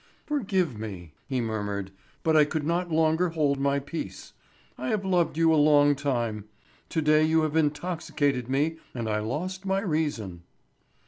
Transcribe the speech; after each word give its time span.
"Forgive 0.25 0.79
me," 0.79 1.13
he 1.27 1.39
murmured, 1.41 1.91
"but 2.23 2.35
I 2.35 2.43
could 2.43 2.63
not 2.63 2.91
longer 2.91 3.29
hold 3.29 3.59
my 3.59 3.77
peace. 3.77 4.33
I 4.75 4.87
have 4.87 5.05
loved 5.05 5.37
you 5.37 5.53
a 5.53 5.57
long 5.57 5.93
time. 5.95 6.45
To 6.89 7.03
day 7.03 7.23
you 7.23 7.43
have 7.43 7.55
intoxicated 7.55 8.49
me 8.49 8.77
and 8.95 9.07
I 9.07 9.19
lost 9.19 9.63
my 9.63 9.79
reason." 9.81 10.41